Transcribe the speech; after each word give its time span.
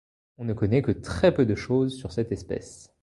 On 0.39 0.45
ne 0.45 0.53
connaît 0.55 0.81
que 0.81 0.89
très 0.93 1.31
peu 1.31 1.45
de 1.45 1.53
choses 1.53 1.95
sur 1.95 2.11
cette 2.11 2.31
espèce. 2.31 2.91